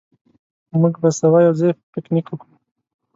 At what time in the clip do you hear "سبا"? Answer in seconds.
1.19-1.39